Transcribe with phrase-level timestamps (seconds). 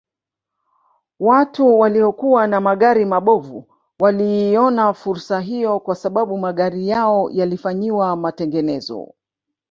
[1.19, 3.67] Watu waliokuwa na magari mabovu
[3.99, 9.13] waliiona fursa hiyo kwa sababu magari yao yalifanyiwa matengenezo